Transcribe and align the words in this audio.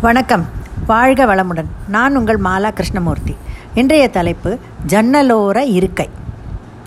வணக்கம். 0.00 0.44
வாழ்க 0.86 1.24
வளமுடன். 1.26 1.70
நான் 1.88 2.16
உங்கள் 2.16 2.38
மாலா 2.44 2.70
கிருஷ்ணமூர்த்தி. 2.70 3.36
இன்றைய 3.74 4.08
தலைப்பு 4.08 4.58
ஜன்னலோர 4.86 5.56
இருக்கை. 5.56 6.08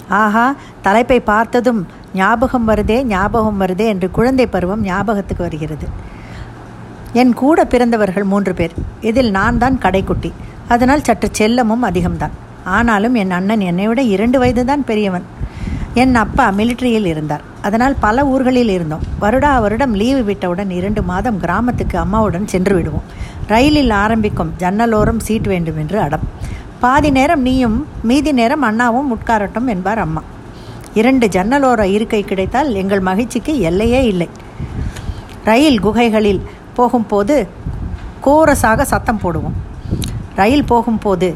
ஆஹா 0.10 0.56
தலைப்பை 0.82 1.20
பார்த்ததும் 1.20 1.88
ஞாபகம் 2.16 2.68
வருதே 2.68 3.04
ஞாபகம் 3.04 3.62
வருதே 3.62 3.86
என்று 3.86 4.12
குழந்தை 4.12 4.48
பருவம் 4.48 4.82
ஞாபகத்துக்கு 4.82 5.44
வருகிறது. 5.44 5.88
என் 7.14 7.34
கூட 7.34 7.66
பிறந்தவர்கள் 7.66 8.24
மூன்று 8.24 8.54
பேர். 8.54 8.72
இதில் 9.02 9.32
நான் 9.32 9.58
தான் 9.58 9.78
கடைக்குட்டி. 9.82 10.32
அதனால் 10.68 11.04
சற்று 11.04 11.32
செல்லமும் 11.38 11.84
அதிகம்தான். 11.84 12.36
ஆனாலும் 12.64 13.14
என் 13.14 13.32
அண்ணன் 13.32 13.60
என்னை 13.60 13.88
விட 13.88 14.02
இரண்டு 14.02 14.40
வயது 14.40 14.66
தான் 14.66 14.86
பெரியவன். 14.86 15.24
என் 15.94 16.16
அப்பா 16.16 16.52
மிலிட்ரியில் 16.52 17.06
இருந்தார். 17.06 17.42
அதனால் 17.62 17.96
பல 18.00 18.26
ஊர்களில் 18.26 18.70
இருந்தோம். 18.70 19.02
வருடா 19.22 19.62
வருடம் 19.62 19.94
லீவு 19.94 20.22
விட்டவுடன் 20.24 20.70
இரண்டு 20.70 21.02
மாதம் 21.04 21.40
கிராமத்துக்கு 21.40 21.98
அம்மாவுடன் 21.98 22.48
சென்று 22.48 22.76
விடுவோம். 22.76 23.04
ரயிலில் 23.48 23.90
ஆரம்பிக்கும் 23.90 24.54
ஜன்னலோரம் 24.60 25.20
சீட் 25.20 25.48
வேண்டும் 25.48 25.78
என்று 25.78 26.00
அடம். 26.00 26.20
பாதி 26.80 27.12
நேரம் 27.12 27.42
நீயும் 27.42 27.88
மீதி 28.04 28.32
நேரம் 28.32 28.62
அண்ணாவும் 28.62 29.18
உட்காரட்டும் 29.18 29.68
என்பார் 29.68 30.00
அம்மா. 30.00 30.24
இரண்டு 30.94 31.28
ஜன்னலோர 31.28 31.82
இருக்கை 31.82 32.24
கிடைத்தால் 32.24 32.74
எங்கள் 32.74 33.00
மகிழ்ச்சிக்கு 33.00 33.60
எல்லையே 33.60 34.06
இல்லை. 34.06 34.30
ரயில் 35.44 35.80
குகைகளில் 35.80 36.42
போகும்போது 36.74 37.48
கோரஸாக 38.26 38.82
சத்தம் 38.82 39.20
போடுவோம். 39.24 39.58
ரயில் 40.36 40.64
போகும்போது 40.64 41.36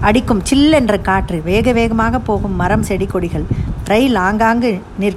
அடிக்கும் 0.00 0.42
சில்லென்ற 0.50 1.00
காற்று 1.00 1.42
வேக 1.44 1.72
வேகமாக 1.72 2.18
போகும் 2.18 2.56
மரம் 2.56 2.82
செடி 2.82 3.06
கொடிகள் 3.06 3.44
ரயில் 3.84 4.14
ஆங்காங்கு 4.14 4.70
நிற் 4.98 5.16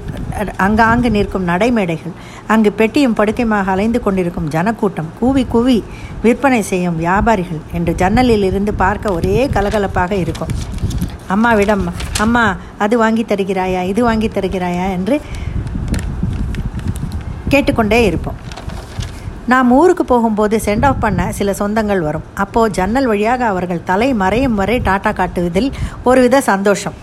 அங்காங்கு 0.58 1.10
நிற்கும் 1.12 1.48
நடைமேடைகள். 1.48 2.16
அங்கு 2.48 2.72
பெட்டியும் 2.72 3.16
படுக்கையுமாக 3.16 3.72
அலைந்து 3.74 4.00
கொண்டிருக்கும் 4.00 4.48
ஜனக்கூட்டம் 4.48 5.10
கூவி 5.20 5.46
கூவி 5.46 5.84
விற்பனை 6.22 6.62
செய்யும் 6.62 6.98
வியாபாரிகள் 6.98 7.62
என்று 7.72 7.96
ஜன்னலில் 7.96 8.44
இருந்து 8.44 8.74
பார்க்க 8.74 9.14
ஒரே 9.14 9.48
கலகலப்பாக 9.48 10.12
இருக்கும். 10.12 10.54
அம்மாவிடம் 11.28 11.86
அம்மா 12.20 12.56
அது 12.78 12.98
வாங்கி 12.98 13.24
தருகிறாயா 13.24 13.82
இது 13.84 14.04
வாங்கி 14.04 14.28
தருகிறாயா? 14.28 14.86
என்று 14.98 15.22
கேட்டுக்கொண்டே 17.50 18.06
இருப்போம். 18.06 18.38
நாம் 19.48 19.72
ஊருக்கு 19.72 20.06
போகும்போது 20.06 20.62
சென்ட் 20.66 20.86
ஆஃப் 20.86 21.00
பண்ண 21.00 21.32
சில 21.32 21.52
சொந்தங்கள் 21.60 22.00
வரும். 22.00 22.24
அப்போது 22.34 22.72
ஜன்னல் 22.72 23.06
வழியாக 23.06 23.46
அவர்கள் 23.46 23.84
தலை 23.84 24.14
மறையும் 24.14 24.56
வரை 24.56 24.80
டாட்டா 24.80 25.12
காட்டுவதில் 25.14 25.70
ஒருவித 26.04 26.42
சந்தோஷம். 26.42 26.94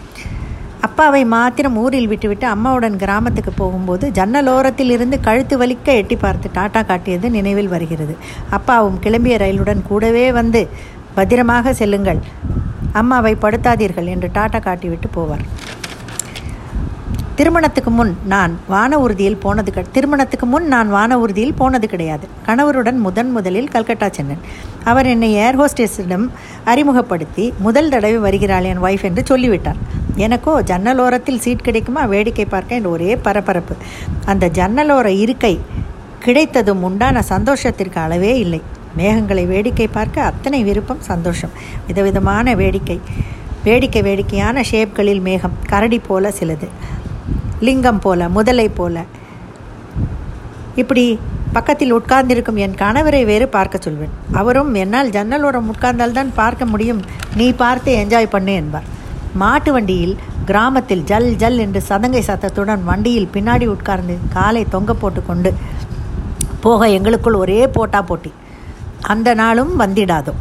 அப்பாவை 0.94 1.20
மாத்திரம் 1.32 1.76
ஊரில் 1.82 2.10
விட்டுவிட்டு 2.10 2.46
அம்மாவுடன் 2.46 2.96
கிராமத்துக்கு 3.00 3.52
போகும்போது 3.60 4.04
ஜன்னலோரத்தில் 4.18 4.92
இருந்து 4.96 5.16
கழுத்து 5.24 5.54
வலிக்க 5.60 5.88
எட்டி 6.00 6.16
பார்த்து 6.16 6.48
டாட்டா 6.58 6.80
காட்டியது 6.90 7.26
நினைவில் 7.36 7.70
வருகிறது. 7.72 8.14
அப்பாவும் 8.56 8.98
கிளம்பிய 9.04 9.36
ரயிலுடன் 9.42 9.80
கூடவே 9.88 10.22
வந்து 10.36 10.60
பத்திரமாக 11.16 11.72
செல்லுங்கள். 11.80 12.20
அம்மாவை 13.00 13.32
படுத்தாதீர்கள் 13.44 14.10
என்று 14.14 14.28
டாட்டா 14.36 14.60
காட்டிவிட்டு 14.68 15.10
போவார். 15.16 15.44
திருமணத்துக்கு 17.40 17.92
முன் 17.98 18.12
நான் 18.34 18.54
வான 18.74 19.00
ஊர்தியில் 19.04 19.40
போனது 19.46 19.84
திருமணத்துக்கு 19.98 20.48
முன் 20.54 20.68
நான் 20.74 20.94
வான 20.96 21.18
ஊர்தியில் 21.24 21.58
போனது 21.62 21.88
கிடையாது. 21.96 22.28
கணவருடன் 22.46 23.02
முதன் 23.08 23.32
முதலில் 23.38 23.72
கல்கட்டா 23.74 24.10
சென்றேன் 24.20 24.46
அவர் 24.92 25.10
என்னை 25.16 25.32
ஏர் 25.46 25.60
ஹோஸ்டேஸிடம் 25.62 26.28
அறிமுகப்படுத்தி 26.72 27.46
முதல் 27.68 27.92
தடவை 27.96 28.20
வருகிறாள் 28.28 28.70
என் 28.72 28.84
ஒய்ஃப் 28.88 29.08
என்று 29.10 29.24
சொல்லிவிட்டார். 29.32 29.82
எனக்கோ 30.16 30.62
ஜன்னலோரத்தில் 30.62 31.38
சீட் 31.38 31.62
கிடைக்குமா? 31.62 32.04
வேடிக்கை 32.04 32.44
பார்க்க 32.44 32.74
என்று 32.74 32.90
ஒரே 32.90 33.16
பரபரப்பு. 33.16 33.74
அந்த 34.24 34.48
ஜன்னலோர 34.48 35.06
இருக்கை 35.06 35.60
கிடைத்ததும் 36.20 36.82
உண்டான 36.82 37.22
சந்தோஷத்திற்கு 37.22 38.00
அளவே 38.00 38.38
இல்லை. 38.38 38.62
மேகங்களை 38.98 39.46
வேடிக்கை 39.46 39.88
பார்க்க 39.88 40.22
அத்தனை 40.22 40.62
விருப்பம் 40.62 41.00
சந்தோஷம். 41.00 41.50
விதவிதமான 41.86 42.54
வேடிக்கை. 42.54 43.00
வேடிக்கை 43.64 44.02
வேடிக்கையான 44.02 44.60
ஷேப்களில் 44.70 45.20
மேகம் 45.20 45.52
கரடி 45.66 45.98
போல 45.98 46.32
சிலது 46.40 46.68
லிங்கம் 47.60 47.98
போல 47.98 48.28
முதலை 48.28 48.68
போல. 48.68 49.04
இப்படி 50.74 51.18
பக்கத்தில் 51.52 51.92
உட்கார்ந்திருக்கும் 51.92 52.56
என் 52.56 52.74
கணவரை 52.74 53.24
வேறு 53.24 53.48
பார்க்க 53.48 53.78
சொல்வேன். 53.78 54.10
அவரும் 54.32 54.74
என்னால் 54.74 55.10
ஜன்னலோரம் 55.10 55.70
உட்கார்ந்தால்தான் 55.72 56.30
பார்க்க 56.34 56.64
முடியும். 56.64 57.02
நீ 57.36 57.52
பார்த்து 57.52 58.04
என்ஜாய் 58.04 58.34
பண்ணு 58.34 58.52
என்பார். 58.52 58.93
மாட்டு 59.34 59.72
வண்டியில் 59.72 60.16
கிராமத்தில் 60.44 61.04
ஜல் 61.04 61.36
ஜல் 61.36 61.58
என்று 61.58 61.80
சதங்கை 61.88 62.20
சத்தத்துடன் 62.20 62.84
வண்டியில் 62.84 63.28
பின்னாடி 63.32 63.66
உட்கார்ந்து 63.66 64.18
காலை 64.32 64.66
தொங்க 64.68 64.94
போட்டு 64.94 65.22
கொண்டு 65.26 65.54
போக 66.60 66.88
எங்களுக்குள் 66.88 67.34
ஒரே 67.34 67.68
போட்டா 67.68 68.02
போட்டி. 68.02 68.32
அந்த 69.00 69.34
நாளும் 69.34 69.80
வந்திடாதோ? 69.80 70.32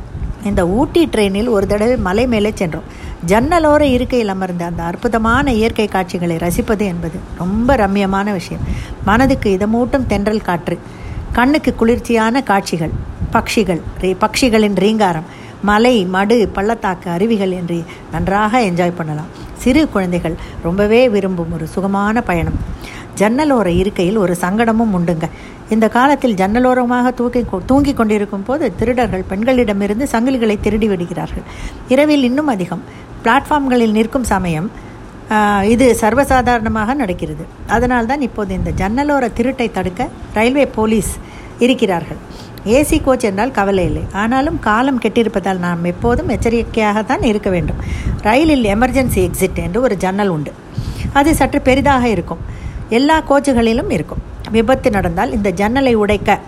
இந்த 0.44 0.68
ஊட்டி 0.68 1.10
ட்ரெயினில் 1.12 1.50
ஒரு 1.50 1.68
தடவை 1.68 1.98
மலை 1.98 2.28
மேலே 2.28 2.52
சென்றோம். 2.56 2.88
ஜன்னலோர 3.28 3.82
இருக்கையில் 3.82 4.28
அமர்ந்த 4.28 4.66
அந்த 4.66 4.84
அற்புதமான 4.84 5.54
இயற்கை 5.54 5.88
காட்சிகளை 5.88 6.36
ரசிப்பது 6.36 6.86
என்பது 6.92 7.20
ரொம்ப 7.38 7.76
ரம்யமான 7.76 8.32
விஷயம். 8.32 8.64
மனதுக்கு 9.06 9.58
இதமூட்டும் 9.58 10.06
தென்றல் 10.06 10.42
காற்று 10.42 10.80
கண்ணுக்கு 11.32 11.76
குளிர்ச்சியான 11.76 12.44
காட்சிகள் 12.44 12.92
பட்சிகள் 13.34 13.82
பட்சிகளின் 14.02 14.76
ரீங்காரம் 14.76 15.42
மலை 15.70 15.96
மடு 16.16 16.38
பள்ளத்தாக்கு 16.58 17.08
அருவிகள் 17.16 17.54
என்று 17.60 17.78
நன்றாக 18.14 18.62
என்ஜாய் 18.70 18.98
பண்ணலாம். 19.00 19.32
சிறு 19.64 19.82
குழந்தைகள் 19.94 20.36
ரொம்பவே 20.64 21.02
விரும்பும் 21.16 21.54
ஒரு 21.58 21.66
சுகமான 21.74 22.22
பயணம். 22.30 22.58
ஜன்னலோர 23.20 23.68
இருக்கையில் 23.82 24.22
ஒரு 24.24 24.34
சங்கடமும் 24.44 24.94
உண்டுங்க. 24.98 25.26
இந்த 25.74 25.86
காலத்தில் 25.98 26.38
ஜன்னலோரமாக 26.42 27.12
தூக்கி 27.20 27.42
தூங்கி 27.72 27.94
கொண்டிருக்கும் 28.00 28.46
போது 28.48 28.66
திருடர்கள் 28.80 29.30
பெண்களிடமிருந்து 29.32 30.06
சங்கிலிகளை 30.14 30.56
திருடி 30.66 30.88
விடுகிறார்கள். 30.92 31.46
இரவில் 31.94 32.26
இன்னும் 32.30 32.52
அதிகம். 32.56 32.84
பிளாட்ஃபார்ம்களில் 33.26 33.96
நிற்கும் 33.98 34.30
சமயம் 34.34 34.70
இது 35.74 35.86
சர்வசாதாரணமாக 36.02 36.94
நடக்கிறது. 37.02 37.44
அதனால்தான் 37.76 38.24
இப்போது 38.28 38.52
இந்த 38.60 38.72
ஜன்னலோர 38.82 39.26
திருட்டை 39.38 39.68
தடுக்க 39.78 40.10
ரயில்வே 40.38 40.66
போலீஸ் 40.78 41.12
இருக்கிறார்கள். 41.66 42.20
ஏசி 42.66 43.04
கோச் 43.04 43.26
என்றால் 43.30 43.52
கவலை 43.52 43.86
இல்லை. 43.86 44.04
ஆனாலும் 44.12 44.60
காலம் 44.60 45.00
கெட்டிருப்பதால் 45.00 45.60
நாம் 45.60 45.84
எப்போதும் 45.84 46.30
எச்சரிக்கையாக 46.30 47.04
தான் 47.04 47.22
இருக்க 47.22 47.50
வேண்டும். 47.50 47.80
ரயிலில் 48.22 48.64
எமர்ஜென்சி 48.64 49.22
எக்ஸிட் 49.28 49.62
என்று 49.66 49.82
ஒரு 49.82 49.98
ஜன்னல் 49.98 50.28
உண்டு. 50.28 50.52
அது 51.14 51.36
சற்று 51.36 51.62
பெரிதாக 51.62 52.08
இருக்கும். 52.08 52.40
எல்லா 52.90 53.24
கோச்சுகளிலும் 53.30 53.90
இருக்கும். 53.90 54.22
விபத்து 54.52 54.90
நடந்தால் 54.90 55.32
இந்த 55.32 55.50
ஜன்னலை 55.52 55.94
உடைக்க 55.94 56.40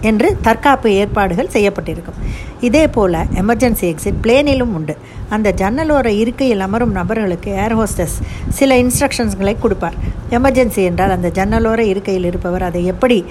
என்று 0.00 0.36
தற்காப்பு 0.42 0.92
ஏற்பாடுகள் 0.92 1.52
செய்யப்பட்டிருக்கும். 1.52 2.18
இதே 2.60 2.88
போல் 2.88 3.12
எமர்ஜென்சி 3.12 3.86
எக்ஸிட் 3.92 4.20
பிளேனிலும் 4.22 4.74
உண்டு. 4.78 4.96
அந்த 5.28 5.52
ஜன்னலோர 5.52 6.06
இருக்கையில் 6.06 6.60
அமரும் 6.60 6.92
நபர்களுக்கு 6.92 7.50
ஏர் 7.50 7.76
ஹோஸ்டஸ் 7.76 8.16
சில 8.48 8.76
இன்ஸ்ட்ரக்ஷன்ஸ்களை 8.82 9.56
கொடுப்பார். 9.58 9.94
எமர்ஜென்சி 10.30 10.84
என்றால் 10.84 11.10
அந்த 11.10 11.30
ஜன்னலோர 11.34 11.78
இருக்கையில் 11.78 12.24
இருப்பவர் 12.24 12.62
அதை 12.62 12.84
எப்படி 12.84 13.24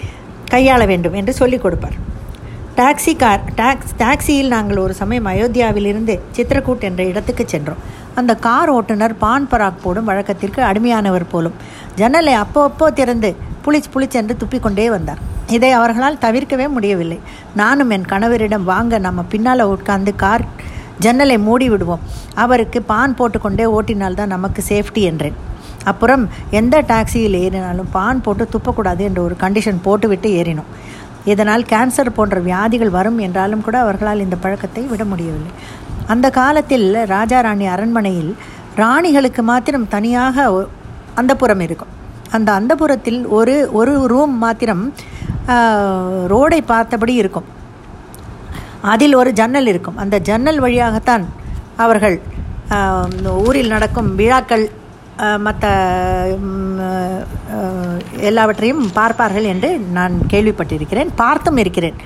கையாள 0.56 0.86
வேண்டும் 0.86 1.14
என்று 1.14 1.34
சொல்லிக் 1.34 1.64
கொடுப்பார். 1.64 1.98
டாக்ஸி 2.78 3.14
கார் 3.16 3.44
டாக்ஸ் 3.56 3.94
டாக்ஸியில் 3.98 4.48
நாங்கள் 4.48 4.78
ஒரு 4.78 4.94
சமயம் 4.94 5.28
அயோத்தியாவிலிருந்து 5.28 6.14
சித்திரக்கூட் 6.36 6.88
என்ற 6.90 7.04
இடத்துக்கு 7.04 7.44
சென்றோம். 7.48 7.84
அந்த 8.16 8.36
கார் 8.36 8.70
ஓட்டுநர் 8.70 9.16
பான் 9.18 9.48
பராக் 9.52 9.82
போடும் 9.84 10.10
வழக்கத்திற்கு 10.10 10.62
அடிமையானவர் 10.62 11.26
போலும். 11.32 11.56
ஜன்னலை 11.96 12.34
அப்போ 12.34 12.64
அப்போ 12.64 12.92
திறந்து 12.92 13.36
புளிச் 13.66 13.90
புளிச்சென்று 13.94 14.36
துப்பிக்கொண்டே 14.42 14.86
வந்தார். 14.90 15.22
இதை 15.48 15.72
அவர்களால் 15.72 16.22
தவிர்க்கவே 16.22 16.68
முடியவில்லை. 16.76 17.20
நானும் 17.56 17.90
என் 17.90 18.08
கணவரிடம் 18.10 18.70
வாங்க 18.74 18.98
நம்ம 18.98 19.24
பின்னால் 19.24 19.70
உட்கார்ந்து 19.74 20.16
கார் 20.16 20.46
ஜன்னலை 21.00 21.38
மூடி 21.48 21.70
விடுவோம் 21.70 22.06
அவருக்கு 22.44 22.82
பான் 22.92 23.16
போட்டுக்கொண்டே 23.16 23.66
ஓட்டினால்தான் 23.78 24.34
நமக்கு 24.36 24.64
சேஃப்டி 24.70 25.04
என்றேன். 25.12 25.38
அப்புறம் 25.92 26.24
எந்த 26.60 26.76
டாக்ஸியில் 26.92 27.38
ஏறினாலும் 27.46 27.90
பான் 27.96 28.24
போட்டு 28.26 28.46
துப்பக்கூடாது 28.56 29.02
என்ற 29.10 29.20
ஒரு 29.28 29.36
கண்டிஷன் 29.44 29.84
போட்டுவிட்டு 29.88 30.30
ஏறினோம். 30.40 30.70
இதனால் 31.32 31.64
கேன்சர் 31.72 32.16
போன்ற 32.18 32.40
வியாதிகள் 32.50 32.96
வரும் 32.98 33.20
என்றாலும் 33.26 33.66
கூட 33.68 33.76
அவர்களால் 33.84 34.24
இந்த 34.26 34.38
பழக்கத்தை 34.44 34.84
விட 34.92 35.04
முடியவில்லை. 35.12 35.52
அந்த 36.14 36.28
காலத்தில் 36.40 36.88
ராஜா 37.14 37.40
ராணி 37.48 37.68
அரண்மனையில் 37.76 38.32
ராணிகளுக்கு 38.82 39.42
மாத்திரம் 39.52 39.88
தனியாக 39.96 40.46
அந்த 41.20 41.32
புறம் 41.42 41.64
இருக்கும். 41.66 41.92
அந்த 42.36 42.50
அந்தபுரத்தில் 42.60 43.20
ஒரு 43.38 43.56
ஒரு 43.80 43.94
ரூம் 44.14 44.36
மாத்திரம் 44.44 44.84
ரோடை 46.34 46.60
பார்த்தபடி 46.72 47.14
இருக்கும். 47.22 47.48
அதில் 48.94 49.16
ஒரு 49.20 49.30
ஜன்னல் 49.40 49.70
இருக்கும். 49.72 50.00
அந்த 50.04 50.16
ஜன்னல் 50.30 50.60
வழியாகத்தான் 50.66 51.26
அவர்கள் 51.84 52.18
ஊரில் 53.46 53.74
நடக்கும் 53.76 54.10
விழாக்கள் 54.20 54.66
மற்ற 55.46 55.66
எல்லாவற்றையும் 58.30 58.84
பார்ப்பார்கள் 59.00 59.48
என்று 59.54 59.70
நான் 59.98 60.16
கேள்விப்பட்டிருக்கிறேன். 60.34 61.12
பார்த்தும் 61.22 61.60
இருக்கிறேன். 61.64 61.98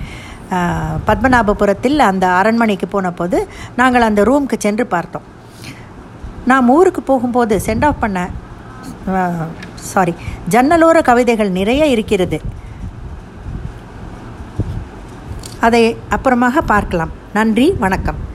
பத்மநாபபுரத்தில் 1.08 1.98
அந்த 2.10 2.26
அரண்மனைக்கு 2.40 2.88
போன 2.88 3.12
போது 3.18 3.40
நாங்கள் 3.80 4.08
அந்த 4.10 4.22
ரூமுக்கு 4.30 4.58
சென்று 4.66 4.86
பார்த்தோம். 4.94 5.26
நாம் 6.52 6.72
ஊருக்கு 6.78 7.02
போகும்போது 7.02 7.56
சென்ட் 7.66 7.86
ஆஃப் 7.90 8.02
பண்ண 8.06 8.28
சாரி 9.92 10.14
ஜன்னலோர 10.54 10.98
கவிதைகள் 11.10 11.56
நிறைய 11.60 11.84
இருக்கிறது. 11.96 12.40
அதை 15.68 15.84
அப்புறமாக 16.16 16.58
பார்க்கலாம். 16.74 17.14
நன்றி 17.38 17.68
வணக்கம். 17.86 18.28